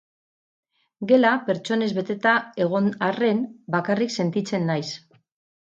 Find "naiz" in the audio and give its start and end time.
4.73-4.87